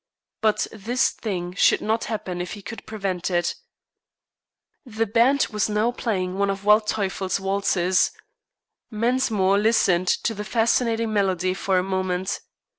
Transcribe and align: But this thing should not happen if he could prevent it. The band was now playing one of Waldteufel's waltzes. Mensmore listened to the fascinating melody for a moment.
But 0.41 0.65
this 0.71 1.11
thing 1.11 1.53
should 1.53 1.79
not 1.79 2.05
happen 2.05 2.41
if 2.41 2.53
he 2.53 2.63
could 2.63 2.87
prevent 2.87 3.29
it. 3.29 3.53
The 4.83 5.05
band 5.05 5.45
was 5.51 5.69
now 5.69 5.91
playing 5.91 6.39
one 6.39 6.49
of 6.49 6.63
Waldteufel's 6.63 7.39
waltzes. 7.39 8.09
Mensmore 8.89 9.59
listened 9.59 10.07
to 10.07 10.33
the 10.33 10.43
fascinating 10.43 11.13
melody 11.13 11.53
for 11.53 11.77
a 11.77 11.83
moment. 11.83 12.39